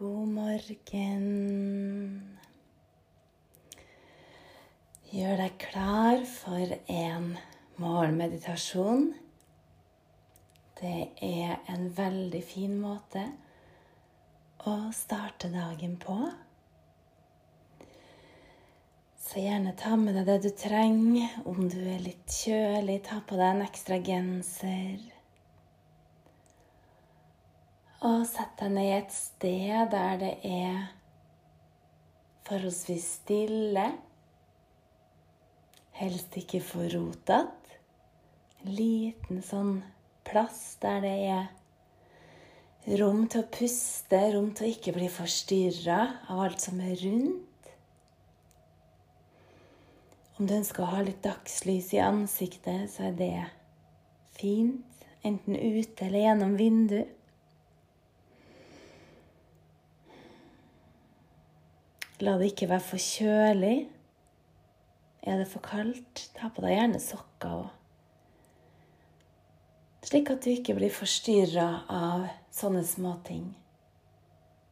God 0.00 0.28
morgen. 0.32 1.24
Gjør 5.12 5.34
deg 5.42 5.58
klar 5.60 6.22
for 6.24 6.72
en 6.88 7.26
morgenmeditasjon. 7.76 9.10
Det 10.80 10.94
er 11.28 11.60
en 11.74 11.84
veldig 12.00 12.40
fin 12.48 12.80
måte 12.80 13.26
å 14.64 14.78
starte 14.96 15.52
dagen 15.52 16.00
på. 16.00 16.16
Så 19.20 19.44
gjerne 19.44 19.76
ta 19.76 20.00
med 20.00 20.16
deg 20.16 20.32
det 20.32 20.40
du 20.48 20.52
trenger. 20.64 21.42
Om 21.44 21.66
du 21.68 21.76
er 21.84 22.00
litt 22.08 22.40
kjølig, 22.40 23.02
ta 23.04 23.20
på 23.20 23.36
deg 23.36 23.50
en 23.52 23.66
ekstra 23.68 24.00
genser. 24.00 25.19
Og 28.00 28.22
sett 28.24 28.54
deg 28.56 28.72
ned 28.72 28.86
i 28.88 28.96
et 28.96 29.12
sted 29.12 29.90
der 29.92 30.14
det 30.22 30.32
er 30.48 30.86
forholdsvis 32.48 33.08
stille. 33.18 33.84
Helst 36.00 36.38
ikke 36.40 36.62
for 36.64 36.88
rotete. 36.88 37.76
En 38.64 38.72
liten 38.76 39.44
sånn 39.44 39.82
plass 40.24 40.78
der 40.80 41.04
det 41.04 41.12
er 41.28 42.96
rom 43.02 43.26
til 43.28 43.44
å 43.44 43.50
puste, 43.52 44.22
rom 44.32 44.50
til 44.56 44.66
å 44.66 44.72
ikke 44.72 44.96
bli 44.96 45.12
forstyrra 45.12 46.00
av 46.32 46.42
alt 46.46 46.64
som 46.64 46.80
er 46.80 46.96
rundt. 47.04 47.70
Om 50.40 50.48
du 50.48 50.56
ønsker 50.56 50.86
å 50.86 50.92
ha 50.94 51.04
litt 51.04 51.20
dagslys 51.20 51.92
i 51.92 52.00
ansiktet, 52.00 52.88
så 52.88 53.10
er 53.10 53.16
det 53.20 53.34
fint. 54.40 54.86
Enten 55.20 55.52
ute 55.52 56.06
eller 56.06 56.24
gjennom 56.24 56.56
vinduet. 56.56 57.19
La 62.20 62.36
det 62.36 62.50
ikke 62.52 62.68
være 62.68 62.84
for 62.84 63.00
kjølig. 63.00 63.88
Er 65.22 65.38
det 65.40 65.48
for 65.48 65.64
kaldt, 65.64 66.26
ta 66.36 66.48
på 66.52 66.64
deg 66.64 66.76
gjerne 66.76 67.00
sokker 67.00 67.54
òg. 67.62 67.68
Slik 70.04 70.30
at 70.32 70.44
du 70.44 70.50
ikke 70.52 70.74
blir 70.76 70.92
forstyrra 70.92 71.68
av 71.92 72.26
sånne 72.56 72.82
småting 72.88 73.44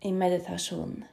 i 0.09 0.13
meditasjonen. 0.17 1.05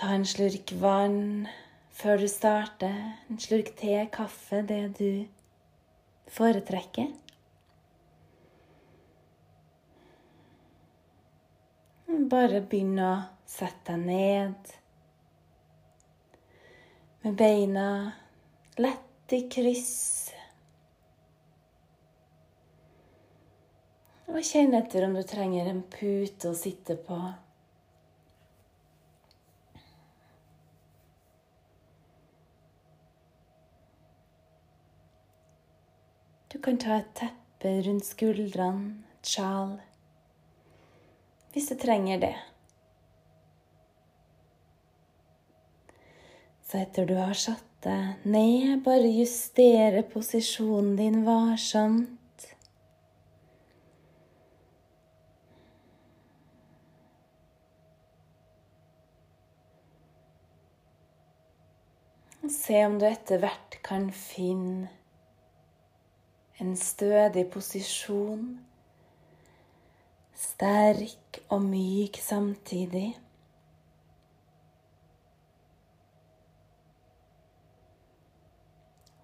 Ta 0.00 0.14
en 0.16 0.24
slurk 0.24 0.72
vann 0.80 1.48
før 1.92 2.22
du 2.22 2.28
starter. 2.32 2.96
En 3.28 3.40
slurk 3.40 3.74
te, 3.76 3.96
kaffe, 4.12 4.62
det 4.64 4.82
du 4.96 5.26
foretrekker. 6.32 7.10
Bare 12.10 12.58
begynn 12.66 12.98
å 12.98 13.10
sette 13.46 13.94
deg 13.94 14.00
ned 14.02 14.70
med 17.22 17.36
beina 17.38 17.84
lett 18.82 19.34
i 19.36 19.38
kryss. 19.52 20.32
Og 24.26 24.40
kjenn 24.46 24.74
etter 24.74 25.06
om 25.06 25.14
du 25.14 25.22
trenger 25.22 25.70
en 25.70 25.84
pute 25.92 26.50
å 26.50 26.56
sitte 26.58 26.96
på. 26.98 27.18
Du 36.50 36.58
kan 36.58 36.82
ta 36.82 36.98
et 36.98 37.14
teppe 37.22 37.76
rundt 37.86 38.08
skuldrene, 38.08 38.98
et 39.20 39.30
sjal 39.36 39.78
hvis 41.52 41.68
du 41.68 41.74
trenger 41.78 42.20
det. 42.22 42.36
Så 46.70 46.78
etter 46.78 47.06
du 47.06 47.16
har 47.18 47.34
satt 47.34 47.66
deg 47.82 48.22
ned, 48.30 48.84
bare 48.84 49.08
justere 49.10 50.04
posisjonen 50.06 50.94
din 50.98 51.24
varsomt. 51.26 52.16
Se 62.50 62.78
om 62.86 62.98
du 62.98 63.06
etter 63.08 63.42
hvert 63.42 63.80
kan 63.86 64.08
finne 64.14 64.88
en 66.60 66.76
stødig 66.78 67.48
posisjon 67.50 68.60
sterk 70.40 71.42
og 71.52 71.62
myk 71.68 72.16
samtidig. 72.22 73.10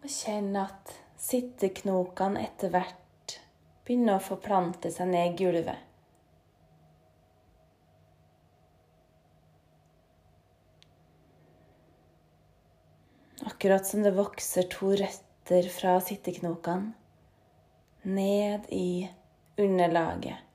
Og 0.04 0.12
kjenn 0.12 0.52
at 0.60 0.92
sitteknokene 1.18 2.44
etter 2.44 2.70
hvert 2.74 3.38
begynner 3.86 4.18
å 4.18 4.26
forplante 4.26 4.92
seg 4.92 5.10
ned 5.10 5.32
i 5.32 5.36
gulvet. 5.40 5.82
Akkurat 13.46 13.86
som 13.88 14.02
det 14.04 14.12
vokser 14.14 14.66
to 14.70 14.92
røtter 15.00 15.70
fra 15.72 15.96
sitteknokene 16.04 16.92
ned 18.06 18.66
i 18.74 19.08
underlaget. 19.58 20.45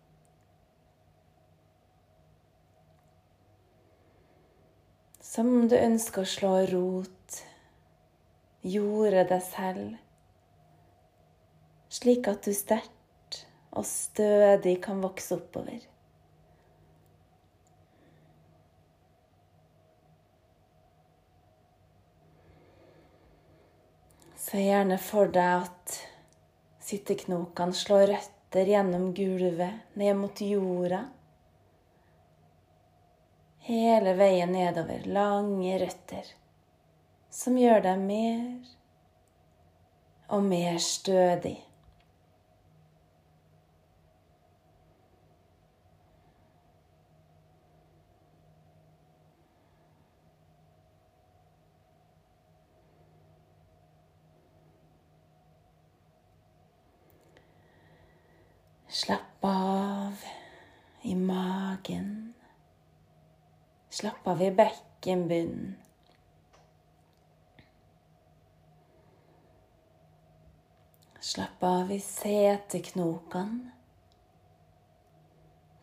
Som 5.32 5.48
om 5.48 5.68
du 5.72 5.78
ønsker 5.78 6.26
å 6.26 6.28
slå 6.28 6.50
rot, 6.68 7.36
jorde 8.68 9.22
deg 9.30 9.44
selv, 9.46 9.94
slik 11.88 12.28
at 12.28 12.44
du 12.44 12.52
sterkt 12.52 13.38
og 13.72 13.88
stødig 13.88 14.74
kan 14.84 15.00
vokse 15.00 15.38
oppover. 15.38 15.86
Se 24.36 24.66
gjerne 24.66 25.00
for 25.00 25.32
deg 25.32 25.64
at 25.64 25.98
sitteknokene 26.84 27.80
slår 27.86 28.10
røtter 28.18 28.76
gjennom 28.76 29.14
gulvet, 29.16 29.80
ned 29.96 30.20
mot 30.26 30.44
jorda 30.44 31.06
hele 33.72 34.14
veien 34.20 34.52
nedover, 34.52 35.04
lange 35.08 35.80
røtter, 35.80 36.28
som 37.32 37.58
gjør 37.60 37.84
deg 37.86 38.06
mer 38.06 38.72
og 40.32 40.44
mer 40.48 40.80
stødig. 40.84 41.58
Slapp 58.92 59.46
av 59.48 60.20
i 61.08 61.16
magen. 61.16 62.34
Slapp 64.02 64.28
av 64.28 64.42
i 64.42 64.52
bekkenbunnen. 64.52 65.76
Slapp 71.20 71.64
av 71.64 71.92
i 71.92 72.00
seteknokene. 72.00 73.70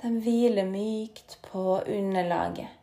De 0.02 0.10
hviler 0.18 0.66
mykt 0.66 1.38
på 1.46 1.78
underlaget. 1.78 2.74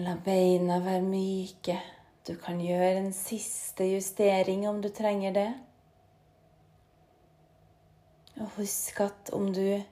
La 0.00 0.16
beina 0.16 0.80
være 0.80 1.04
myke. 1.12 1.76
Du 2.24 2.38
kan 2.40 2.64
gjøre 2.64 3.04
en 3.04 3.12
siste 3.12 3.92
justering 3.92 4.64
om 4.72 4.80
du 4.80 4.88
trenger 4.88 5.36
det. 5.42 5.50
Og 8.40 8.50
husk 8.58 9.00
at 9.00 9.30
om 9.36 9.48
du 9.54 9.82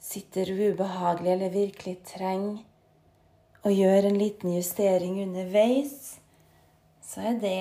sitter 0.00 0.50
ubehagelig 0.50 1.32
eller 1.32 1.54
virkelig 1.54 2.00
trenger 2.08 2.64
å 3.66 3.70
gjøre 3.70 4.08
en 4.08 4.18
liten 4.18 4.54
justering 4.54 5.20
underveis, 5.22 6.16
så 7.04 7.26
er 7.30 7.40
det 7.42 7.60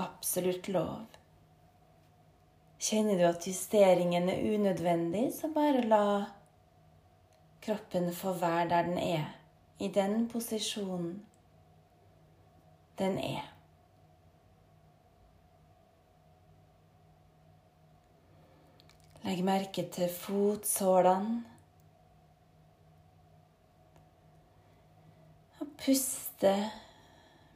absolutt 0.00 0.68
lov. 0.68 1.06
Kjenner 2.84 3.16
du 3.16 3.24
at 3.24 3.46
justeringen 3.48 4.28
er 4.28 4.44
unødvendig, 4.54 5.30
så 5.32 5.48
bare 5.54 5.86
la 5.88 6.04
kroppen 7.64 8.10
få 8.12 8.34
være 8.36 8.68
der 8.74 8.90
den 8.90 9.00
er, 9.00 9.24
i 9.80 9.88
den 9.88 10.28
posisjonen 10.28 11.22
den 13.00 13.18
er. 13.18 13.53
Legg 19.24 19.40
merke 19.40 19.86
til 19.88 20.10
fotsålene. 20.12 21.38
Og 25.64 25.70
puste 25.80 26.52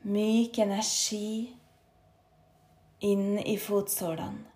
myk 0.08 0.62
energi 0.64 1.50
inn 3.04 3.36
i 3.44 3.58
fotsålene. 3.60 4.46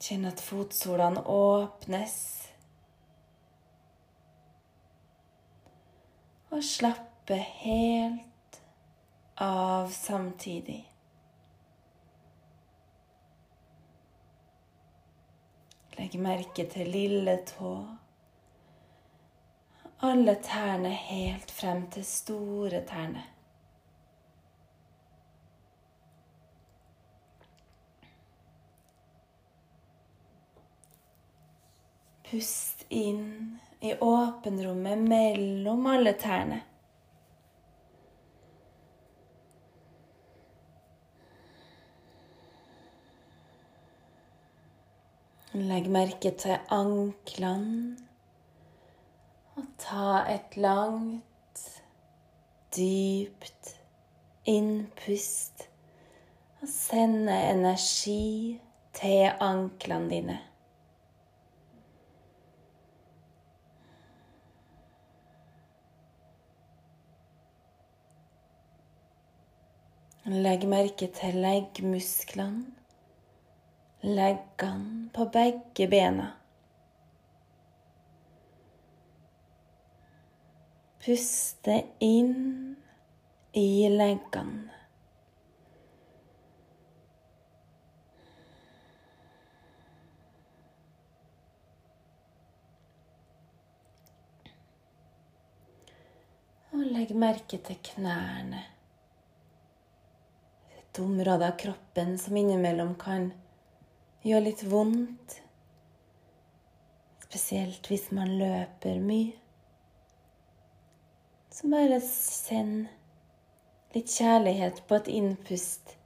Kjenn 0.00 0.28
at 0.28 0.40
fotsålene 0.44 1.22
åpnes. 1.32 2.16
Og 6.50 6.64
slappe 6.66 7.38
helt 7.62 8.29
av 9.40 9.88
samtidig. 9.88 10.92
Legg 15.96 16.14
merke 16.20 16.64
til 16.68 16.92
lille 16.92 17.36
tå. 17.48 17.72
Alle 20.04 20.34
tærne 20.44 20.92
helt 20.92 21.50
frem 21.52 21.86
til 21.92 22.04
store 22.04 22.82
tærne. 22.88 23.24
Pust 32.30 32.84
inn 32.88 33.58
i 33.80 33.96
åpenrommet 33.96 35.08
mellom 35.08 35.86
alle 35.90 36.12
tærne. 36.12 36.60
Legg 45.52 45.88
merke 45.90 46.30
til 46.38 46.58
anklene. 46.70 47.96
Og 49.58 49.64
ta 49.82 50.20
et 50.30 50.54
langt, 50.56 51.64
dypt 52.76 53.72
innpust. 54.46 55.66
Og 56.62 56.68
sende 56.70 57.34
energi 57.50 58.60
til 58.94 59.26
anklene 59.40 60.10
dine. 60.10 60.38
Legg 70.30 70.68
merke 70.68 71.10
til 71.10 71.42
leggmusklene, 71.42 72.79
leggene 74.00 75.08
på 75.12 75.26
begge 75.26 75.88
bena. 75.88 76.30
Puste 81.04 81.82
inn 81.98 82.76
i 83.52 83.88
leggene. 83.88 84.68
Og 96.70 96.84
legg 96.86 97.10
merke 97.18 97.58
til 97.64 97.80
knærne 97.84 98.60
et 100.90 100.98
område 101.02 101.48
av 101.48 101.56
kroppen 101.58 102.16
som 102.18 102.36
innimellom 102.36 102.94
kan 102.98 103.32
gjøre 104.24 104.44
litt 104.48 104.64
vondt. 104.68 105.36
Spesielt 107.24 107.86
hvis 107.90 108.10
man 108.14 108.32
løper 108.40 108.98
mye. 109.02 109.36
Så 111.50 111.68
bare 111.70 112.00
send 112.04 112.88
litt 113.94 114.10
kjærlighet 114.12 114.84
på 114.88 115.00
et 115.00 115.10
innpust 115.10 115.96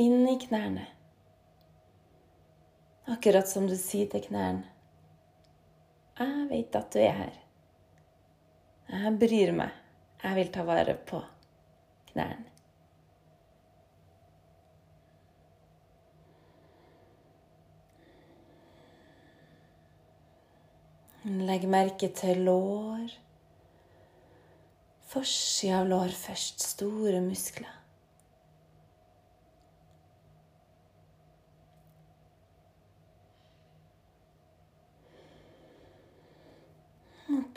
inn 0.00 0.24
i 0.28 0.38
knærne. 0.46 0.86
Akkurat 3.12 3.48
som 3.50 3.66
du 3.66 3.74
sier 3.76 4.06
til 4.06 4.22
knærne 4.28 4.62
Jeg 6.18 6.44
vet 6.52 6.76
at 6.78 6.92
du 6.94 7.00
er 7.02 7.16
her. 7.18 7.38
Jeg 8.92 9.12
bryr 9.18 9.52
meg. 9.56 9.74
Jeg 10.22 10.38
vil 10.38 10.52
ta 10.54 10.62
vare 10.68 10.94
på 10.94 11.18
knærne. 12.12 12.51
Legg 21.22 21.68
merke 21.70 22.08
til 22.18 22.40
lår. 22.48 23.12
Forsida 25.06 25.78
av 25.78 25.86
lår 25.86 26.10
først. 26.18 26.64
Store 26.72 27.20
muskler. 27.22 27.78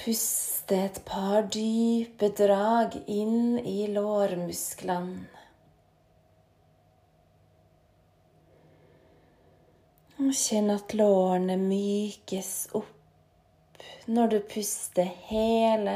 Puste 0.05 0.77
et 0.77 0.99
par 1.07 1.47
dype 1.49 2.29
drag 2.37 2.99
inn 3.09 3.57
i 3.57 3.87
lårmusklene. 3.89 5.31
Kjenn 10.35 10.69
at 10.73 10.93
lårene 10.97 11.55
mykes 11.57 12.51
opp 12.77 12.94
når 14.07 14.27
du 14.27 14.39
puster 14.53 15.09
hele 15.29 15.95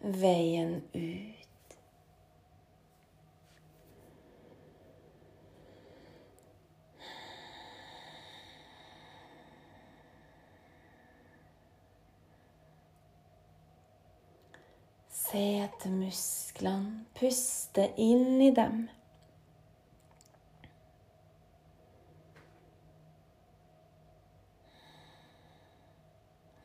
veien 0.00 0.76
ut. 0.94 1.36
Se 15.30 15.42
etter 15.62 15.92
musklene, 15.94 17.04
puste 17.14 17.90
inn 18.02 18.40
i 18.42 18.50
dem. 18.54 18.88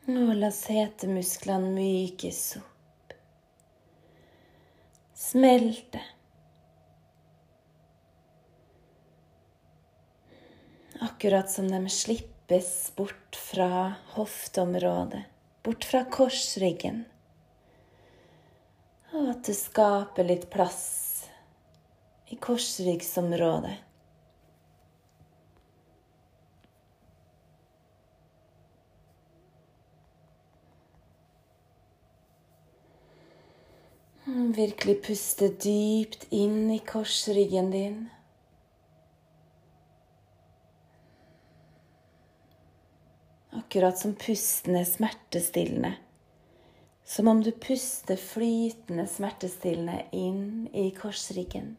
Og 0.06 0.36
la 0.38 0.52
setemusklene 0.54 1.72
mykes 1.74 2.40
opp. 2.60 3.14
Smelte. 5.18 6.02
Akkurat 11.02 11.50
som 11.50 11.66
de 11.72 11.80
slippes 11.90 12.92
bort 12.94 13.34
fra 13.48 13.96
hofteområdet, 14.14 15.24
bort 15.66 15.88
fra 15.90 16.04
korsryggen. 16.06 17.02
Og 19.10 19.32
at 19.34 19.42
du 19.42 19.54
skaper 19.58 20.30
litt 20.30 20.46
plass 20.54 20.86
i 22.30 22.38
korsryggsområdet. 22.38 23.74
Virkelig 34.36 34.98
puste 35.00 35.46
dypt 35.48 36.26
inn 36.30 36.68
i 36.70 36.76
korsryggen 36.84 37.70
din. 37.72 38.08
Akkurat 43.56 43.96
som 43.96 44.12
pusten 44.20 44.76
er 44.76 44.84
smertestillende. 44.84 45.94
Som 47.04 47.30
om 47.32 47.40
du 47.40 47.48
puster 47.48 48.20
flytende 48.20 49.06
smertestillende 49.08 50.02
inn 50.12 50.66
i 50.68 50.90
korsryggen. 50.98 51.70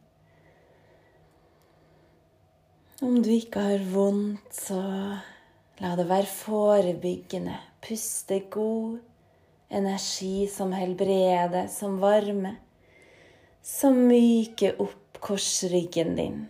Om 3.06 3.20
du 3.22 3.30
ikke 3.36 3.68
har 3.68 3.86
vondt, 3.92 4.50
så 4.66 4.82
la 5.78 5.94
det 6.00 6.08
være 6.10 6.32
forebyggende. 6.32 7.60
Puste 7.86 8.42
god 8.50 8.98
energi 9.70 10.48
som 10.48 10.74
helbreder, 10.74 11.68
som 11.68 12.00
varme, 12.00 12.56
som 13.62 14.08
myker 14.08 14.82
opp 14.82 15.20
korsryggen 15.20 16.16
din. 16.16 16.46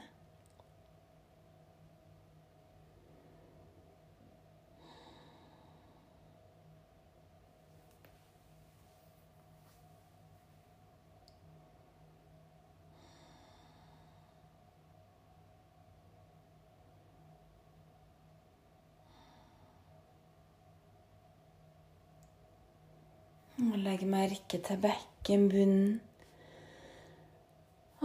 Og 23.58 23.78
legg 23.82 24.04
merke 24.06 24.60
til 24.62 24.78
bekkenbunnen. 24.84 25.96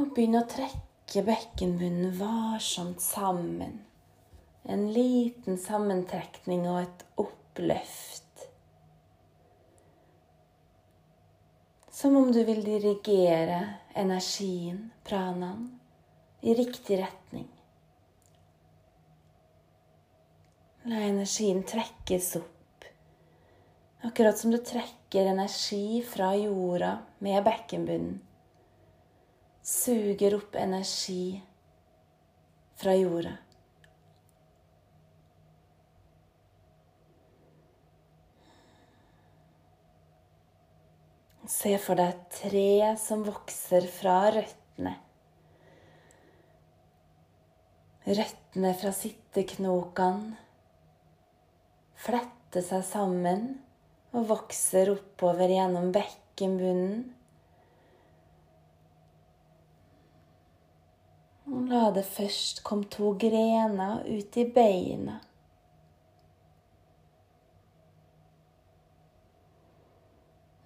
Og 0.01 0.15
begynn 0.17 0.39
å 0.39 0.47
trekke 0.49 1.25
bekkenbunnen 1.27 2.15
varsomt 2.17 3.05
sammen. 3.05 3.75
En 4.65 4.87
liten 4.95 5.59
sammentrekning 5.61 6.65
og 6.71 6.79
et 6.87 7.05
oppløft. 7.21 8.47
Som 11.93 12.17
om 12.17 12.33
du 12.33 12.41
vil 12.49 12.65
dirigere 12.65 13.61
energien, 13.93 14.87
pranaen, 15.05 15.69
i 16.41 16.57
riktig 16.57 16.97
retning. 17.03 17.51
La 20.89 21.05
energien 21.07 21.61
trekkes 21.69 22.33
opp, 22.41 22.52
akkurat 24.03 24.39
som 24.39 24.51
du 24.51 24.59
trekker 24.59 25.27
energi 25.31 26.03
fra 26.03 26.35
jorda 26.37 26.99
med 27.19 27.45
bekkenbunnen. 27.45 28.21
Suger 29.63 30.35
opp 30.35 30.57
energi 30.59 31.43
fra 32.75 32.97
jorda. 32.99 33.37
Se 41.47 41.77
for 41.79 41.95
deg 41.99 42.11
et 42.11 42.37
tre 42.41 42.93
som 42.99 43.23
vokser 43.27 43.87
fra 43.87 44.17
røttene. 44.35 44.97
Røttene 48.03 48.73
fra 48.75 48.91
sitteknokene 48.97 50.35
fletter 52.03 52.65
seg 52.67 52.83
sammen 52.89 53.53
og 54.13 54.29
vokser 54.29 54.93
oppover 54.93 55.53
gjennom 55.53 55.91
bekkenbunnen. 55.95 57.03
Og 61.53 61.69
la 61.69 61.89
det 61.97 62.05
først 62.09 62.63
komme 62.65 62.89
to 62.93 63.15
grener 63.21 64.05
ut 64.07 64.39
i 64.41 64.47
beina. 64.55 65.19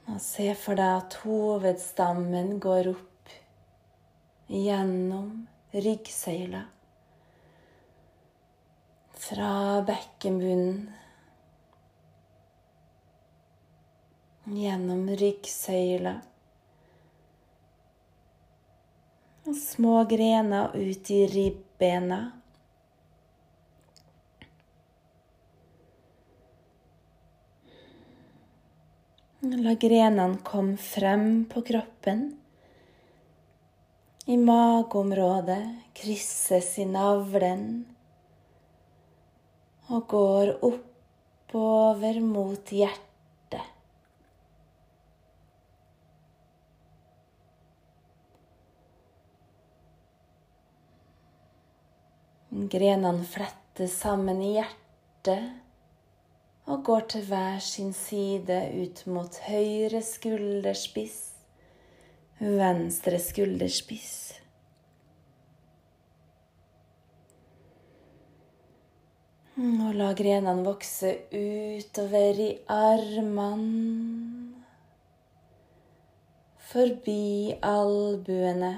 Og 0.07 0.21
se 0.23 0.53
for 0.59 0.79
deg 0.79 1.01
at 1.01 1.19
hovedstammen 1.25 2.55
går 2.63 2.93
opp 2.95 3.35
gjennom 4.49 5.47
ryggsøyla. 5.75 6.63
Fra 9.27 9.51
bekkenbunnen 9.87 10.87
gjennom 14.47 15.09
ryggsøyla. 15.19 16.15
Og 19.47 19.55
små 19.59 20.01
grener 20.11 20.75
ut 20.75 21.11
i 21.11 21.21
ribbena. 21.31 22.21
La 29.47 29.77
grenene 29.79 30.41
komme 30.43 30.79
frem 30.81 31.45
på 31.51 31.63
kroppen. 31.67 32.29
I 34.27 34.37
mageområdet 34.43 35.63
krysses 35.95 36.73
i 36.83 36.87
navlen 36.91 37.67
og 39.87 40.09
går 40.11 40.57
oppover 40.67 42.19
mot 42.27 42.75
hjertet. 42.75 43.06
Grenene 52.57 53.21
flettes 53.29 53.99
sammen 54.01 54.39
i 54.41 54.55
hjertet 54.55 55.43
og 56.73 56.87
går 56.89 57.03
til 57.13 57.27
hver 57.29 57.59
sin 57.61 57.91
side 57.93 58.57
ut 58.81 59.03
mot 59.13 59.37
høyre 59.45 60.01
skulderspiss, 60.01 61.19
venstre 62.41 63.21
skulderspiss. 63.21 64.15
Og 69.61 69.93
la 70.01 70.09
grenene 70.17 70.65
vokse 70.65 71.13
utover 71.37 72.41
i 72.41 72.51
armene, 72.73 74.65
forbi 76.73 77.53
albuene, 77.61 78.77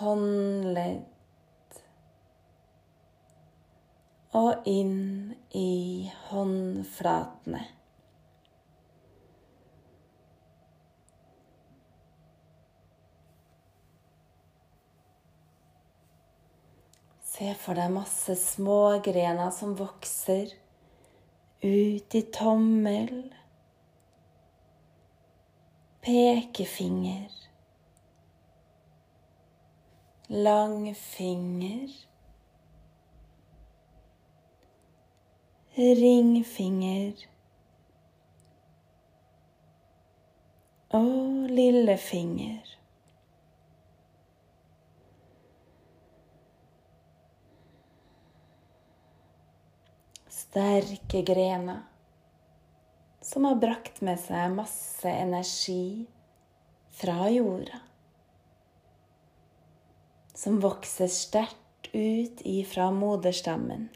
håndledd 0.00 1.04
og 4.36 4.66
inn 4.68 5.32
i 5.56 6.10
håndflatene. 6.28 7.62
Se 17.36 17.50
for 17.60 17.76
deg 17.76 17.92
masse 17.92 18.32
små 18.40 18.98
grener 19.04 19.50
som 19.52 19.74
vokser 19.76 20.54
ut 21.60 22.14
i 22.16 22.22
tommel, 22.32 23.12
pekefinger, 26.04 27.45
langfinger 30.28 32.06
ringfinger 35.76 37.26
og 40.96 41.50
lillefinger. 41.52 42.72
Sterke 50.32 51.20
grener 51.20 51.82
som 53.20 53.44
har 53.44 53.58
brakt 53.60 54.00
med 54.00 54.16
seg 54.22 54.54
masse 54.56 55.10
energi 55.10 56.06
fra 56.96 57.26
jorda. 57.28 57.85
Som 60.36 60.60
vokser 60.60 61.08
sterkt 61.08 61.88
ut 61.92 62.40
ifra 62.44 62.90
moderstammen. 62.92 63.88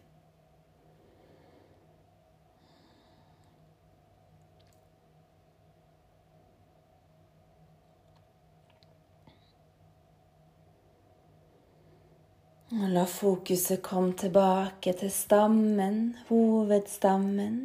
Og 12.70 12.86
la 12.94 13.02
fokuset 13.04 13.82
komme 13.84 14.14
tilbake 14.16 14.94
til 14.96 15.10
stammen, 15.12 15.98
hovedstammen, 16.30 17.58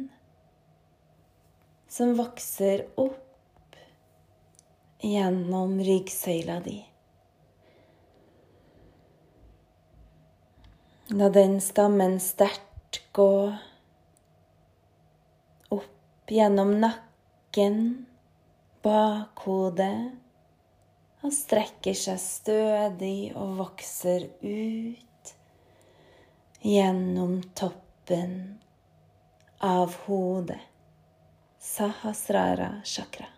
som 1.88 2.12
vokser 2.18 2.84
opp 3.00 3.80
gjennom 5.00 5.78
ryggsøyla 5.80 6.58
di. 6.66 6.76
La 11.08 11.28
den 11.28 11.60
stammen 11.60 12.16
sterkt 12.20 12.98
gå 13.12 13.54
opp 15.68 16.30
gjennom 16.34 16.72
nakken, 16.82 17.76
bakhodet 18.82 20.16
og 21.22 21.30
strekker 21.30 21.94
seg 21.94 22.18
stødig 22.18 23.20
og 23.38 23.54
vokser 23.60 24.26
ut 24.42 25.32
gjennom 26.66 27.38
toppen 27.54 28.34
av 29.62 29.94
hodet. 30.08 30.58
Sahasrara 31.62 32.80
chakra. 32.82 33.30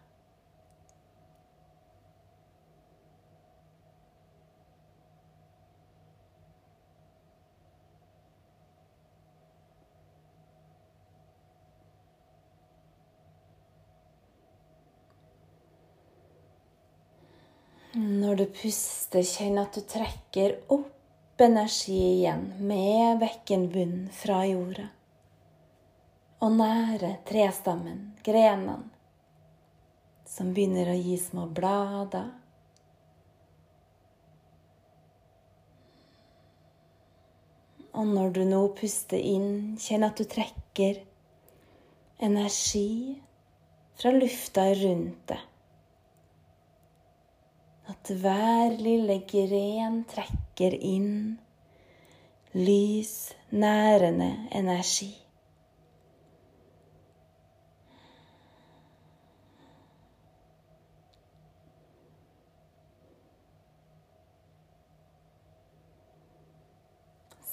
Når 18.29 18.37
du 18.37 18.47
puster, 18.53 19.25
kjenn 19.25 19.57
at 19.57 19.73
du 19.73 19.81
trekker 19.89 20.59
opp 20.75 21.41
energi 21.41 21.97
igjen 21.97 22.43
med 22.61 23.23
bekkenbunnen 23.23 24.11
fra 24.13 24.43
jorda. 24.45 24.91
og 26.45 26.53
nære 26.55 27.15
trestammen, 27.27 28.03
grenene, 28.27 28.85
som 30.29 30.53
begynner 30.55 30.93
å 30.93 30.99
gi 30.99 31.17
små 31.19 31.49
blader. 31.57 32.29
Og 37.99 38.13
når 38.13 38.37
du 38.37 38.45
nå 38.47 38.61
puster 38.79 39.19
inn, 39.19 39.79
kjenn 39.83 40.07
at 40.07 40.21
du 40.21 40.29
trekker 40.31 41.01
energi 42.23 43.17
fra 43.99 44.13
lufta 44.15 44.69
rundt 44.85 45.25
deg. 45.33 45.47
At 47.89 48.11
hver 48.21 48.75
lille 48.77 49.23
gren 49.31 50.03
trekker 50.11 50.75
inn 50.77 51.39
lys, 52.53 53.33
nærende 53.51 54.29
energi. 54.53 55.09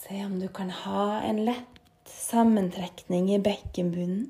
Se 0.05 0.19
om 0.25 0.35
du 0.39 0.47
kan 0.47 0.69
ha 0.69 1.21
en 1.25 1.39
lett 1.47 2.11
sammentrekning 2.11 3.31
i 3.33 3.39
bekkenbunnen 3.39 4.27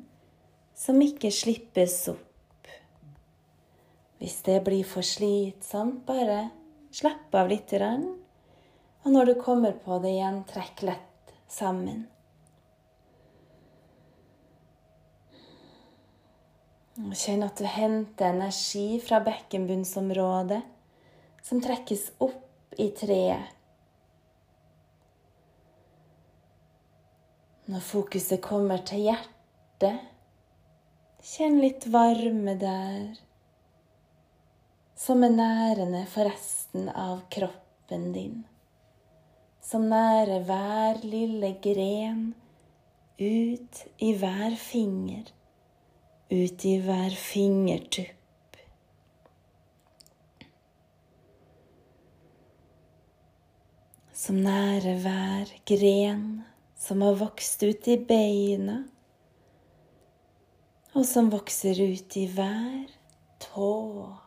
som 0.78 1.02
ikke 1.02 1.34
slippes 1.34 1.98
opp. 2.14 2.25
Hvis 4.26 4.40
det 4.42 4.64
blir 4.66 4.82
for 4.90 5.06
slitsomt, 5.06 6.00
bare 6.08 6.48
slapp 6.90 7.36
av 7.38 7.46
litt. 7.52 7.70
Og 7.78 9.10
når 9.14 9.28
du 9.30 9.34
kommer 9.38 9.76
på 9.78 10.00
det 10.02 10.16
igjen, 10.16 10.40
trekk 10.50 10.80
lett 10.88 11.34
sammen. 11.46 12.00
Kjenn 17.14 17.46
at 17.46 17.62
du 17.62 17.68
henter 17.70 18.32
energi 18.34 18.98
fra 19.06 19.20
bekkenbunnsområdet, 19.28 20.64
som 21.46 21.62
trekkes 21.62 22.08
opp 22.26 22.74
i 22.82 22.90
treet 22.98 23.54
Når 27.70 27.86
fokuset 27.86 28.42
kommer 28.42 28.82
til 28.90 29.06
hjertet, 29.06 30.02
kjenn 31.26 31.62
litt 31.62 31.86
varme 31.94 32.58
der, 32.62 33.22
som 34.96 35.24
er 35.24 35.34
nærende 35.36 36.06
for 36.10 36.30
resten 36.30 36.90
av 36.90 37.26
kroppen 37.32 38.12
din. 38.16 38.44
Som 39.62 39.90
nærer 39.92 40.46
hver 40.48 41.04
lille 41.04 41.54
gren, 41.62 42.34
ut 43.20 43.84
i 44.00 44.12
hver 44.20 44.56
finger, 44.60 45.30
ut 46.32 46.66
i 46.66 46.76
hver 46.84 47.16
fingertupp. 47.20 48.60
Som 54.16 54.42
nærer 54.42 55.00
hver 55.04 55.56
gren 55.70 56.28
som 56.78 57.02
har 57.02 57.16
vokst 57.16 57.64
ut 57.64 57.88
i 57.88 57.98
beina, 57.98 58.84
og 60.94 61.06
som 61.08 61.32
vokser 61.34 61.82
ut 61.82 62.18
i 62.18 62.28
hver 62.30 62.92
tå. 63.42 64.25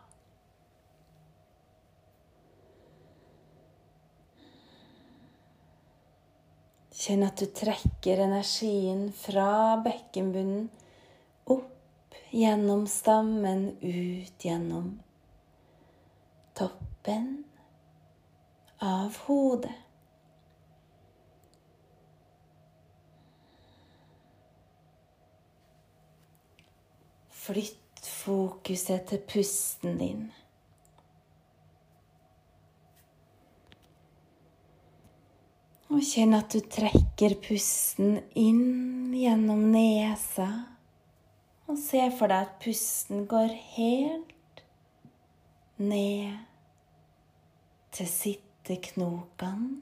Kjenn 6.98 7.22
at 7.22 7.38
du 7.38 7.46
trekker 7.54 8.24
energien 8.24 9.04
fra 9.14 9.76
bekkenbunnen 9.84 10.64
opp 11.54 12.16
gjennom 12.34 12.88
stammen, 12.90 13.68
ut 13.78 14.44
gjennom 14.44 14.96
toppen 16.58 17.28
av 18.82 19.14
hodet. 19.28 19.76
Flytt 27.30 28.10
fokuset 28.24 29.06
til 29.12 29.22
pusten 29.30 30.02
din. 30.02 30.26
Og 35.88 36.02
kjenn 36.04 36.36
at 36.36 36.52
du 36.52 36.60
trekker 36.60 37.38
pusten 37.40 38.18
inn 38.36 39.14
gjennom 39.16 39.62
nesa. 39.72 40.48
Og 41.68 41.78
se 41.80 42.02
for 42.18 42.28
deg 42.28 42.44
at 42.44 42.58
pusten 42.60 43.24
går 43.28 43.54
helt 43.76 44.62
ned 45.80 46.36
til 47.96 48.10
sitteknokene. 48.12 49.80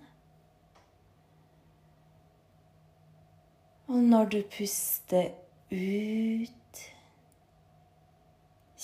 Og 3.87 3.99
når 4.03 4.31
du 4.35 4.40
puster 4.51 5.31
ut 5.71 6.53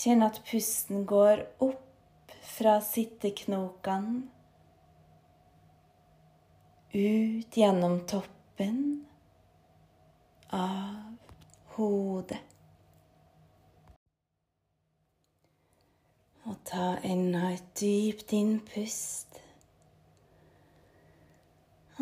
Kjenn 0.02 0.22
at 0.24 0.38
pusten 0.48 1.04
går 1.06 1.44
opp 1.62 2.32
fra 2.56 2.78
sitteknokene, 2.82 4.22
ut 6.92 7.56
gjennom 7.56 8.00
toppen 8.06 9.06
av 10.48 11.16
hodet. 11.76 12.40
Og 16.44 16.58
ta 16.68 16.96
enda 17.06 17.52
et 17.54 17.70
dypt 17.78 18.34
innpust. 18.36 19.38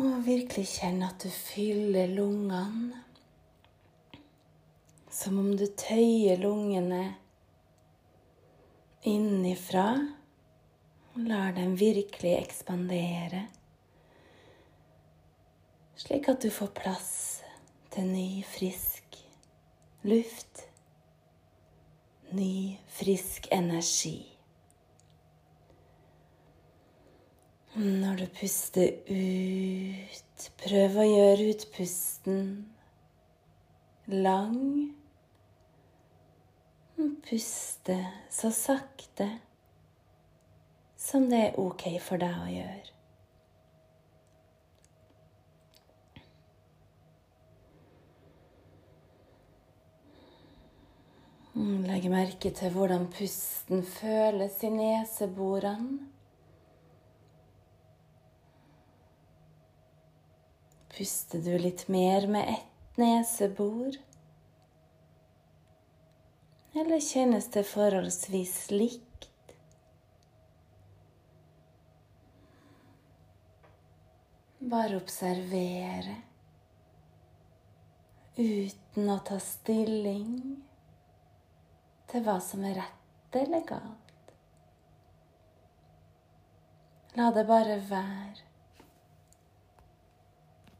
Og 0.01 0.23
virkelig 0.25 0.65
kjenne 0.73 1.11
at 1.11 1.23
du 1.23 1.29
fyller 1.31 2.11
lungene. 2.11 3.03
Som 5.11 5.39
om 5.39 5.51
du 5.55 5.67
tøyer 5.77 6.41
lungene 6.41 7.03
innifra. 9.07 9.87
Og 11.13 11.23
lar 11.27 11.51
dem 11.55 11.75
virkelig 11.79 12.37
ekspandere, 12.39 13.45
slik 16.01 16.29
at 16.31 16.41
du 16.41 16.49
får 16.53 16.73
plass 16.77 17.13
til 17.93 18.07
ny, 18.09 18.43
frisk 18.47 19.17
luft. 20.07 20.65
Ny, 22.31 22.77
frisk 22.87 23.47
energi. 23.51 24.19
Når 27.75 28.15
du 28.19 28.25
puster 28.35 28.89
ut, 29.07 30.47
prøv 30.63 30.97
å 30.99 31.05
gjøre 31.07 31.51
utpusten 31.53 32.41
lang 34.11 34.91
Puste 37.25 37.95
så 38.29 38.49
sakte 38.51 39.27
som 40.99 41.29
det 41.31 41.39
er 41.47 41.59
ok 41.61 41.85
for 42.03 42.21
deg 42.21 42.33
å 42.35 42.49
gjøre. 42.51 42.91
Legg 51.53 52.05
merke 52.07 52.51
til 52.55 52.71
hvordan 52.71 53.09
pusten 53.11 53.81
føles 53.83 54.61
i 54.63 54.69
neseborene. 54.71 56.07
Puster 60.91 61.43
du 61.43 61.51
litt 61.59 61.87
mer 61.91 62.27
med 62.27 62.53
ett 62.53 62.97
nesebor? 62.99 63.95
Eller 66.71 67.03
kjennes 67.03 67.47
det 67.51 67.65
forholdsvis 67.67 68.55
likt? 68.71 69.27
Bare 74.71 75.01
observere 75.01 76.15
uten 78.37 79.09
å 79.11 79.17
ta 79.25 79.39
stilling 79.43 80.61
til 82.11 82.23
hva 82.25 82.37
som 82.43 82.63
er 82.67 82.75
rett 82.81 83.37
eller 83.41 83.63
galt. 83.67 84.31
La 87.15 87.31
det 87.35 87.43
bare 87.47 87.77
være 87.89 88.47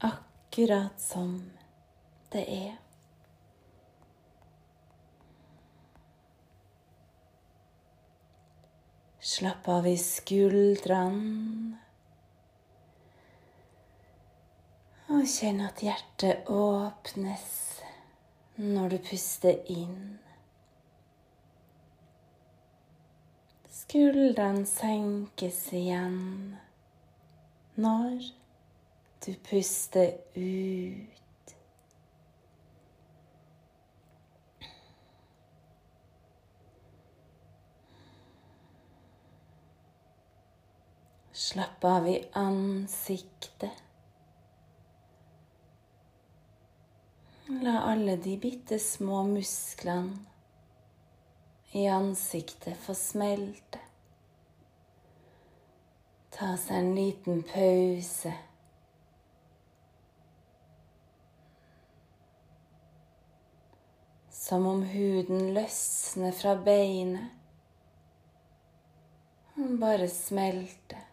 akkurat 0.07 0.99
som 0.99 1.33
det 2.31 2.43
er. 2.47 2.77
Slapp 9.31 9.67
av 9.71 9.87
i 9.87 9.97
skuldrene. 9.99 11.77
Og 15.11 15.27
kjenn 15.27 15.59
at 15.67 15.83
hjertet 15.83 16.47
åpnes 16.51 17.47
når 18.55 18.95
du 18.95 18.99
puster 19.11 19.59
inn. 19.71 20.20
Skuldrene 23.91 24.63
senkes 24.63 25.57
igjen 25.75 26.53
når 27.75 28.21
du 29.25 29.33
puster 29.49 30.13
ut. 30.31 31.51
Slapp 41.35 41.83
av 41.91 42.07
i 42.07 42.15
ansiktet. 42.45 43.83
La 47.59 47.81
alle 47.91 48.15
de 48.23 48.39
bitte 48.39 48.79
små 48.79 49.25
musklene 49.35 50.31
i 51.71 51.87
ansiktet 51.87 52.77
få 52.77 52.93
smelte. 52.95 53.70
Ta 56.31 56.55
seg 56.57 56.77
en 56.77 56.95
liten 56.95 57.43
pause. 57.43 58.31
Som 64.31 64.65
om 64.67 64.81
huden 64.83 65.53
løsner 65.55 66.31
fra 66.35 66.55
beinet. 66.55 67.37
Bare 69.55 70.07
smelter. 70.09 71.03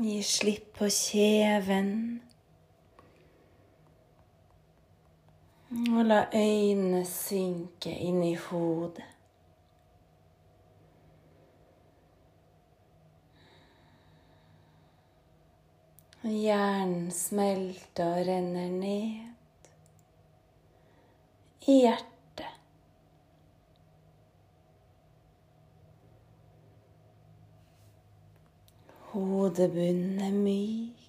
Gi 0.00 0.22
slipp 0.24 0.72
på 0.78 0.88
kjeven. 0.88 1.90
Og 5.80 6.04
la 6.04 6.26
øynene 6.34 7.04
synke 7.08 7.92
inn 8.04 8.20
i 8.22 8.34
hodet. 8.34 9.06
Hjernen 16.20 17.08
smelter 17.10 18.10
og 18.12 18.26
renner 18.28 18.68
ned 18.68 19.24
i 21.64 21.78
hjertet. 21.80 22.52
Hodebunnen 29.14 30.20
er 30.28 30.36
myk. 30.44 30.99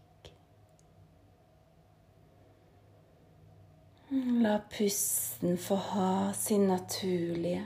La 4.14 4.60
pusten 4.60 5.58
få 5.58 5.76
ha 5.76 6.34
sin 6.34 6.68
naturlige 6.68 7.64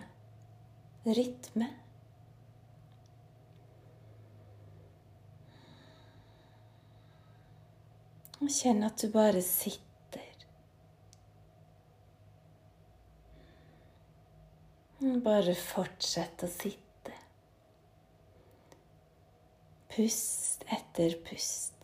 rytme. 1.06 1.70
Og 8.46 8.52
kjenn 8.54 8.86
at 8.86 9.02
du 9.02 9.10
bare 9.10 9.42
sitter. 9.42 10.46
Bare 15.26 15.58
fortsett 15.58 16.46
å 16.46 16.52
sitte. 16.60 17.22
Pust 19.96 20.70
etter 20.78 21.18
pust. 21.26 21.75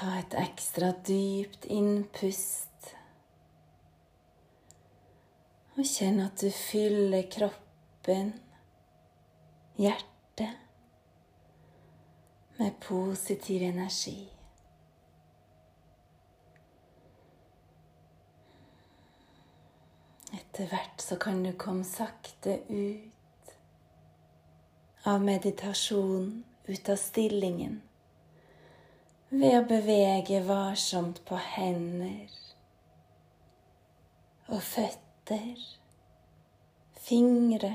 Ta 0.00 0.14
et 0.16 0.32
ekstra 0.32 0.94
dypt 1.04 1.66
innpust. 1.68 2.86
Og 5.76 5.84
kjenn 5.84 6.22
at 6.24 6.40
du 6.40 6.48
fyller 6.48 7.26
kroppen, 7.28 8.30
hjertet 9.76 10.56
med 12.56 12.78
positiv 12.80 13.66
energi. 13.68 14.22
Etter 20.40 20.72
hvert 20.72 21.04
så 21.04 21.20
kan 21.20 21.44
du 21.44 21.52
komme 21.60 21.84
sakte 21.84 22.56
ut 22.72 23.54
av 25.04 25.20
meditasjonen, 25.28 26.44
ut 26.72 26.88
av 26.88 26.96
stillingen, 26.96 27.82
ved 29.30 29.54
å 29.54 29.62
bevege 29.62 30.40
varsomt 30.42 31.20
på 31.26 31.38
hender 31.38 32.30
og 34.50 34.62
føtter, 34.66 35.60
fingre 36.98 37.70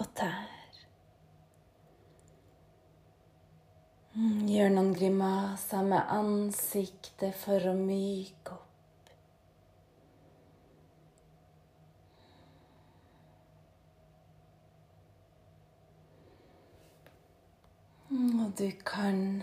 og 0.00 0.08
tær. 0.16 0.54
Mm, 4.14 4.46
gjør 4.48 4.72
noen 4.72 4.92
grimaser 4.96 5.84
med 5.84 6.12
ansiktet 6.14 7.36
for 7.36 7.68
å 7.68 7.74
myke 7.76 8.54
opp. 8.54 9.10
Mm, 18.08 18.46
og 18.46 18.54
du 18.56 18.70
kan 18.86 19.42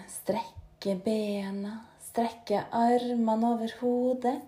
strekke 0.81 1.03
bena, 1.05 1.75
strekke 2.01 2.63
armene 2.73 3.49
over 3.53 3.73
hodet 3.81 4.39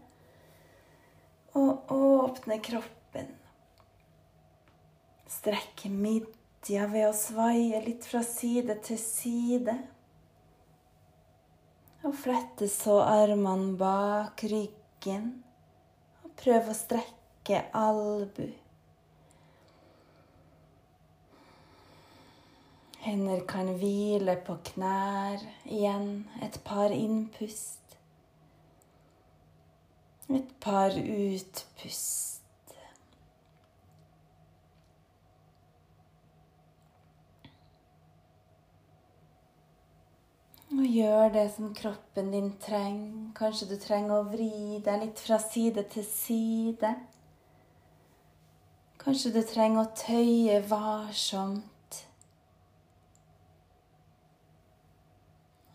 og 1.53 1.91
åpne 1.93 2.57
kroppen. 2.57 3.27
Strekke 5.29 5.91
midja 5.93 6.87
ved 6.89 7.05
å 7.05 7.13
svaie 7.13 7.83
litt 7.85 8.07
fra 8.09 8.23
side 8.25 8.79
til 8.81 8.97
side. 8.97 9.77
Og 12.01 12.17
flette 12.17 12.65
så 12.65 12.97
armene 13.03 13.77
bak 13.77 14.41
ryggen. 14.41 15.29
Og 16.25 16.33
prøv 16.41 16.73
å 16.73 16.79
strekke 16.81 17.67
albu. 17.77 18.49
Hender 23.03 23.41
kan 23.43 23.67
hvile 23.75 24.37
på 24.47 24.53
knær 24.63 25.41
igjen. 25.67 26.23
Et 26.41 26.59
par 26.63 26.93
innpust. 26.95 27.97
Et 30.29 30.53
par 30.63 30.95
utpust. 30.95 32.39
Og 40.71 40.87
gjør 40.87 41.27
det 41.35 41.43
som 41.57 41.75
kroppen 41.75 42.31
din 42.31 42.53
trenger. 42.63 43.33
Kanskje 43.35 43.67
du 43.73 43.75
trenger 43.83 44.15
å 44.21 44.29
vri 44.31 44.79
deg 44.85 45.03
litt 45.03 45.19
fra 45.27 45.41
side 45.43 45.83
til 45.91 46.07
side. 46.07 46.95
Kanskje 49.03 49.35
du 49.35 49.43
trenger 49.43 49.83
å 49.83 49.93
tøye 50.05 50.63
varsomt. 50.71 51.72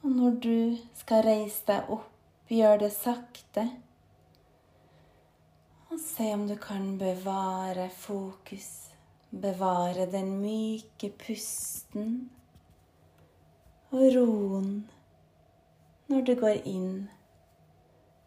Og 0.09 0.15
når 0.17 0.37
du 0.41 0.77
skal 0.97 1.21
reise 1.21 1.67
deg 1.69 1.91
opp, 1.93 2.07
gjør 2.49 2.79
det 2.81 2.89
sakte. 2.95 3.67
Og 5.93 6.01
se 6.01 6.31
om 6.33 6.47
du 6.49 6.55
kan 6.57 6.95
bevare 6.97 7.91
fokus. 7.93 8.71
Bevare 9.29 10.07
den 10.09 10.31
myke 10.41 11.11
pusten 11.13 12.31
og 13.93 14.07
roen 14.17 14.73
når 16.09 16.25
du 16.25 16.35
går 16.41 16.65
inn 16.65 16.91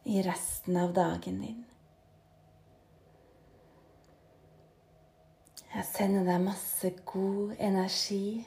i 0.06 0.22
resten 0.22 0.78
av 0.78 0.94
dagen 0.94 1.42
din. 1.42 1.60
Jeg 5.74 5.90
sender 5.96 6.30
deg 6.30 6.46
masse 6.46 6.94
god 7.10 7.58
energi. 7.58 8.46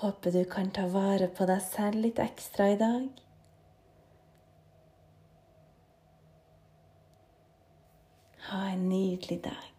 Håper 0.00 0.32
du 0.32 0.44
kan 0.44 0.70
ta 0.70 0.86
vare 0.88 1.26
på 1.28 1.44
deg 1.44 1.60
selv 1.60 2.00
litt 2.00 2.20
ekstra 2.22 2.70
i 2.72 2.76
dag. 2.80 3.08
Ha 8.46 8.62
en 8.70 8.86
nydelig 8.88 9.42
dag. 9.44 9.69